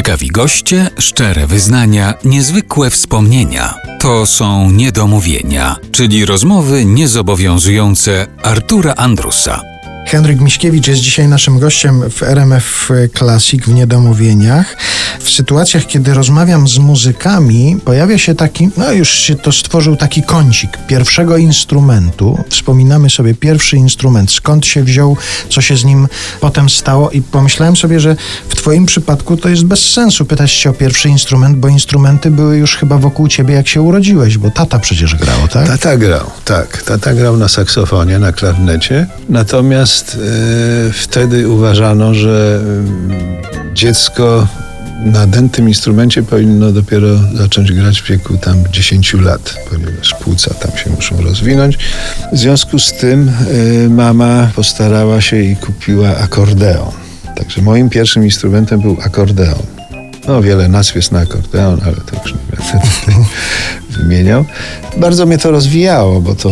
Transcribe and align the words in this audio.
Ciekawi 0.00 0.28
goście, 0.28 0.90
szczere 0.98 1.46
wyznania, 1.46 2.14
niezwykłe 2.24 2.90
wspomnienia. 2.90 3.74
To 3.98 4.26
są 4.26 4.70
niedomówienia, 4.70 5.76
czyli 5.92 6.26
rozmowy 6.26 6.84
niezobowiązujące 6.84 8.26
Artura 8.42 8.94
Andrusa. 8.94 9.69
Henryk 10.10 10.40
Miśkiewicz 10.40 10.86
jest 10.88 11.00
dzisiaj 11.00 11.28
naszym 11.28 11.58
gościem 11.58 12.10
w 12.10 12.22
RMF 12.22 12.90
Classic 13.18 13.64
w 13.64 13.68
Niedomówieniach. 13.68 14.76
W 15.20 15.30
sytuacjach, 15.30 15.86
kiedy 15.86 16.14
rozmawiam 16.14 16.68
z 16.68 16.78
muzykami, 16.78 17.76
pojawia 17.84 18.18
się 18.18 18.34
taki, 18.34 18.68
no 18.76 18.92
już 18.92 19.10
się 19.10 19.34
to 19.34 19.52
stworzył 19.52 19.96
taki 19.96 20.22
kącik 20.22 20.78
pierwszego 20.86 21.36
instrumentu. 21.36 22.38
Wspominamy 22.48 23.10
sobie 23.10 23.34
pierwszy 23.34 23.76
instrument, 23.76 24.32
skąd 24.32 24.66
się 24.66 24.82
wziął, 24.82 25.16
co 25.48 25.60
się 25.60 25.76
z 25.76 25.84
nim 25.84 26.08
potem 26.40 26.70
stało 26.70 27.10
i 27.10 27.22
pomyślałem 27.22 27.76
sobie, 27.76 28.00
że 28.00 28.16
w 28.48 28.54
twoim 28.54 28.86
przypadku 28.86 29.36
to 29.36 29.48
jest 29.48 29.64
bez 29.64 29.90
sensu 29.90 30.24
pytać 30.24 30.50
się 30.50 30.70
o 30.70 30.72
pierwszy 30.72 31.08
instrument, 31.08 31.58
bo 31.58 31.68
instrumenty 31.68 32.30
były 32.30 32.56
już 32.56 32.76
chyba 32.76 32.98
wokół 32.98 33.28
ciebie, 33.28 33.54
jak 33.54 33.68
się 33.68 33.82
urodziłeś, 33.82 34.38
bo 34.38 34.50
tata 34.50 34.78
przecież 34.78 35.14
grał, 35.14 35.48
tak? 35.48 35.66
Tata 35.66 35.96
grał, 35.96 36.30
tak. 36.44 36.82
Tata 36.82 37.14
grał 37.14 37.36
na 37.36 37.48
saksofonie, 37.48 38.18
na 38.18 38.32
klarnecie. 38.32 39.06
Natomiast 39.28 39.99
e, 40.02 40.92
wtedy 40.92 41.48
uważano, 41.48 42.14
że 42.14 42.60
e, 43.70 43.74
dziecko 43.74 44.46
na 45.04 45.26
dętym 45.26 45.68
instrumencie 45.68 46.22
powinno 46.22 46.72
dopiero 46.72 47.08
zacząć 47.34 47.72
grać 47.72 48.02
w 48.02 48.06
wieku 48.06 48.36
tam 48.36 48.64
10 48.72 49.14
lat, 49.14 49.54
ponieważ 49.70 50.14
płuca 50.14 50.54
tam 50.54 50.78
się 50.78 50.90
muszą 50.90 51.22
rozwinąć. 51.22 51.78
W 52.32 52.38
związku 52.38 52.78
z 52.78 52.92
tym 52.92 53.28
e, 53.28 53.88
mama 53.88 54.50
postarała 54.56 55.20
się 55.20 55.42
i 55.42 55.56
kupiła 55.56 56.16
akordeon. 56.16 56.92
Także 57.36 57.62
moim 57.62 57.90
pierwszym 57.90 58.24
instrumentem 58.24 58.80
był 58.80 58.96
akordeon. 59.02 59.62
No, 60.28 60.42
wiele 60.42 60.68
nazw 60.68 60.96
jest 60.96 61.12
na 61.12 61.20
akordeon, 61.20 61.80
ale 61.84 61.96
to 61.96 62.22
już 62.22 62.34
nie 62.34 62.40
tutaj 62.58 63.24
wymieniał. 64.00 64.44
Bardzo 64.96 65.26
mnie 65.26 65.38
to 65.38 65.50
rozwijało, 65.50 66.20
bo 66.20 66.34
to 66.34 66.50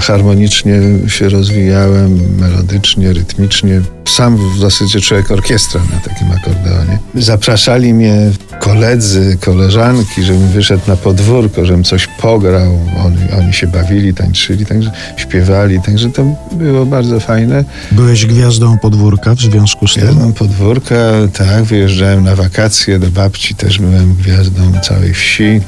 harmonicznie 0.00 0.80
się 1.06 1.28
rozwijałem, 1.28 2.36
melodycznie, 2.38 3.12
rytmicznie. 3.12 3.80
Sam 4.18 4.36
w 4.36 4.58
zasadzie 4.58 5.00
człowiek 5.00 5.30
orkiestra 5.30 5.80
na 5.92 6.00
takim 6.00 6.32
akordeonie. 6.32 6.98
Zapraszali 7.14 7.94
mnie 7.94 8.30
koledzy, 8.60 9.38
koleżanki, 9.40 10.22
żebym 10.22 10.48
wyszedł 10.48 10.82
na 10.88 10.96
podwórko, 10.96 11.64
żebym 11.64 11.84
coś 11.84 12.06
pograł. 12.06 12.78
Oni, 13.04 13.16
oni 13.38 13.52
się 13.52 13.66
bawili, 13.66 14.14
tańczyli, 14.14 14.66
także 14.66 14.90
śpiewali, 15.16 15.82
także 15.82 16.10
to 16.10 16.24
było 16.52 16.86
bardzo 16.86 17.20
fajne. 17.20 17.64
Byłeś 17.92 18.26
gwiazdą 18.26 18.78
podwórka 18.78 19.34
w 19.34 19.40
związku 19.40 19.88
z 19.88 19.94
tym? 19.94 20.02
Gwiazdą 20.02 20.32
podwórka, 20.32 20.96
tak, 21.32 21.64
wyjeżdżałem 21.64 22.24
na 22.24 22.36
wakacje 22.36 22.98
do 22.98 23.06
babci, 23.06 23.54
też 23.54 23.78
byłem 23.78 24.14
gwiazdą 24.14 24.80
całej 24.82 25.14
wsi. 25.14 25.60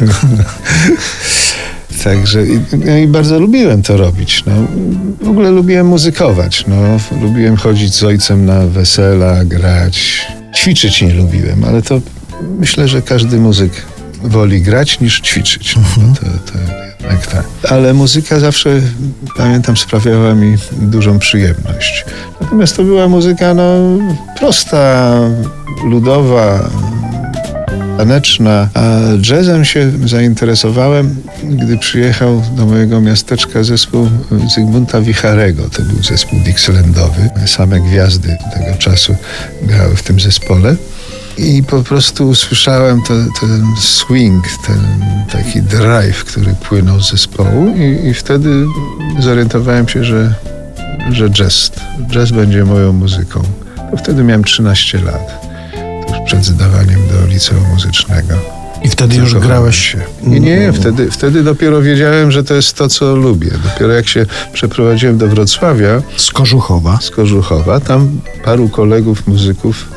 Także 2.06 2.46
i, 2.46 2.60
no 2.84 2.96
i 2.96 3.06
bardzo 3.06 3.38
lubiłem 3.38 3.82
to 3.82 3.96
robić. 3.96 4.44
No, 4.46 4.52
w 5.22 5.28
ogóle 5.28 5.50
lubiłem 5.50 5.86
muzykować. 5.86 6.64
No, 6.68 6.76
lubiłem 7.22 7.56
chodzić 7.56 7.94
z 7.94 8.04
ojcem 8.04 8.46
na 8.46 8.66
wesela, 8.66 9.44
grać. 9.44 10.26
Ćwiczyć 10.54 11.02
nie 11.02 11.14
lubiłem, 11.14 11.64
ale 11.64 11.82
to 11.82 12.00
myślę, 12.58 12.88
że 12.88 13.02
każdy 13.02 13.38
muzyk 13.38 13.72
woli 14.22 14.62
grać 14.62 15.00
niż 15.00 15.20
ćwiczyć. 15.20 15.76
No, 15.76 15.82
bo 15.96 16.14
to, 16.14 16.26
to 16.52 16.58
tak. 17.32 17.44
Ale 17.70 17.94
muzyka 17.94 18.40
zawsze, 18.40 18.80
pamiętam, 19.36 19.76
sprawiała 19.76 20.34
mi 20.34 20.56
dużą 20.72 21.18
przyjemność. 21.18 22.04
Natomiast 22.40 22.76
to 22.76 22.84
była 22.84 23.08
muzyka 23.08 23.54
no, 23.54 23.78
prosta, 24.38 25.14
ludowa, 25.84 26.70
taneczna, 27.96 28.68
a 28.74 29.00
jazzem 29.30 29.64
się 29.64 29.92
zainteresowałem, 30.04 31.16
gdy 31.42 31.78
przyjechał 31.78 32.42
do 32.56 32.66
mojego 32.66 33.00
miasteczka 33.00 33.64
zespół 33.64 34.08
Zygmunta 34.54 35.00
Wicharego. 35.00 35.70
To 35.70 35.82
był 35.82 36.02
zespół 36.02 36.38
Dixielandowy. 36.40 37.30
Same 37.46 37.80
gwiazdy 37.80 38.36
tego 38.54 38.78
czasu 38.78 39.16
grały 39.62 39.96
w 39.96 40.02
tym 40.02 40.20
zespole. 40.20 40.76
I 41.38 41.62
po 41.62 41.82
prostu 41.82 42.28
usłyszałem 42.28 43.02
to, 43.02 43.14
ten 43.40 43.64
swing, 43.80 44.44
ten 44.66 44.78
taki 45.32 45.62
drive, 45.62 46.24
który 46.24 46.54
płynął 46.68 47.00
z 47.00 47.10
zespołu 47.10 47.74
i, 47.76 48.06
i 48.08 48.14
wtedy 48.14 48.66
zorientowałem 49.18 49.88
się, 49.88 50.04
że, 50.04 50.34
że 51.12 51.30
jazz, 51.30 51.70
jazz 52.10 52.30
będzie 52.30 52.64
moją 52.64 52.92
muzyką. 52.92 53.42
To 53.90 53.96
wtedy 53.96 54.24
miałem 54.24 54.44
13 54.44 54.98
lat 55.02 55.45
przed 56.26 56.44
zdawaniem 56.44 57.00
do 57.08 57.26
liceum 57.26 57.64
muzycznego. 57.72 58.34
I 58.82 58.88
wtedy 58.88 59.16
już 59.16 59.34
grałeś 59.34 59.76
się? 59.76 59.98
Nie, 60.22 60.40
nie, 60.40 60.72
wtedy, 60.72 61.10
wtedy 61.10 61.42
dopiero 61.42 61.82
wiedziałem, 61.82 62.32
że 62.32 62.44
to 62.44 62.54
jest 62.54 62.76
to, 62.76 62.88
co 62.88 63.16
lubię. 63.16 63.50
Dopiero 63.64 63.92
jak 63.92 64.08
się 64.08 64.26
przeprowadziłem 64.52 65.18
do 65.18 65.28
Wrocławia. 65.28 66.02
Z 66.16 66.30
Kożuchowa. 66.30 66.98
Z 67.00 67.10
Kożuchowa. 67.10 67.80
Tam 67.80 68.20
paru 68.44 68.68
kolegów, 68.68 69.26
muzyków 69.26 69.88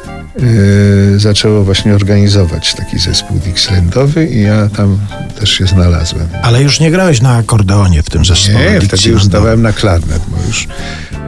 yy, 0.41 1.19
zaczęło 1.19 1.63
właśnie 1.63 1.95
organizować 1.95 2.75
taki 2.75 2.99
zespół 2.99 3.39
Dixielandowy 3.39 4.25
i 4.25 4.41
ja 4.41 4.69
tam 4.69 4.97
też 5.39 5.49
się 5.49 5.65
znalazłem. 5.65 6.27
Ale 6.41 6.63
już 6.63 6.79
nie 6.79 6.91
grałeś 6.91 7.21
na 7.21 7.35
akordeonie 7.35 8.03
w 8.03 8.09
tym 8.09 8.25
zespole 8.25 8.73
Nie, 8.73 8.81
wtedy 8.81 9.09
już 9.09 9.23
zdawałem 9.23 9.61
na 9.61 9.73
klarnet, 9.73 10.21
bo 10.27 10.37
już 10.47 10.67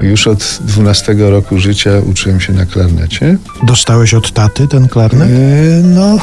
już 0.02 0.28
od 0.28 0.60
12 0.62 1.16
roku 1.20 1.60
życia 1.60 1.92
uczyłem 2.10 2.42
się 2.42 2.54
na 2.54 2.66
klarnecie. 2.66 3.38
Dostałeś 3.64 4.14
od 4.14 4.32
taty 4.32 4.68
ten 4.68 4.88
klarnet? 4.88 5.30
Yy, 5.30 5.84
no, 5.84 6.18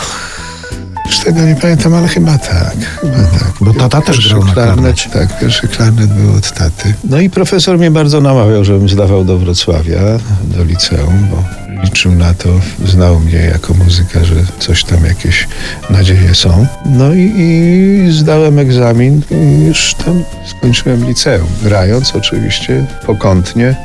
już 1.06 1.18
tego 1.18 1.40
nie 1.40 1.56
pamiętam, 1.56 1.94
ale 1.94 2.08
chyba 2.08 2.38
tak. 2.38 2.76
Chyba 3.00 3.14
mhm. 3.14 3.40
tak. 3.40 3.52
Bo 3.60 3.74
tata 3.74 4.00
też 4.00 4.28
grał 4.28 4.44
na 4.44 4.52
klarnet. 4.52 5.12
Tak, 5.12 5.38
pierwszy 5.38 5.68
klarnet 5.68 6.12
był 6.12 6.34
od 6.34 6.52
taty. 6.52 6.94
No 7.04 7.20
i 7.20 7.30
profesor 7.30 7.78
mnie 7.78 7.90
bardzo 7.90 8.20
namawiał, 8.20 8.64
żebym 8.64 8.88
zdawał 8.88 9.24
do 9.24 9.38
Wrocławia, 9.38 10.00
do 10.44 10.64
liceum, 10.64 11.28
bo 11.30 11.44
liczył 11.84 12.14
na 12.14 12.34
to, 12.34 12.48
znał 12.84 13.20
mnie 13.20 13.38
jako 13.38 13.74
muzyka, 13.74 14.24
że 14.24 14.34
coś 14.58 14.84
tam 14.84 15.04
jakieś 15.04 15.48
nadzieje 15.90 16.34
są. 16.34 16.66
No 16.86 17.14
i, 17.14 17.32
i 17.36 18.12
zdałem 18.12 18.58
egzamin 18.58 19.22
i 19.30 19.66
już 19.66 19.94
tam 19.94 20.22
skończyłem 20.46 21.06
liceum, 21.08 21.48
grając 21.62 22.16
oczywiście 22.16 22.86
pokątnie 23.06 23.76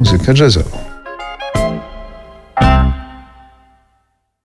muzykę 0.00 0.32
jazzową. 0.38 0.81